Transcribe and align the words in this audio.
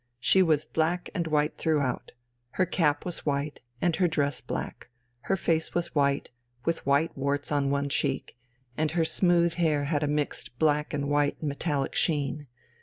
She 0.19 0.41
was 0.41 0.65
black 0.65 1.11
and 1.13 1.27
white 1.27 1.59
throughout: 1.59 2.13
her 2.53 2.65
cap 2.65 3.05
was 3.05 3.23
white 3.23 3.59
and 3.83 3.95
her 3.97 4.07
dress 4.07 4.41
black, 4.41 4.89
her 5.29 5.35
face 5.37 5.75
was 5.75 5.93
white, 5.93 6.31
with 6.65 6.83
white 6.87 7.15
warts 7.15 7.51
on 7.51 7.69
one 7.69 7.87
cheek, 7.87 8.35
and 8.75 8.89
her 8.93 9.05
smooth 9.05 9.53
hair 9.61 9.83
had 9.83 10.01
a 10.01 10.07
mixed 10.07 10.57
black 10.57 10.91
and 10.91 11.07
white 11.07 11.43
metallic 11.43 11.93
sheen. 11.93 12.47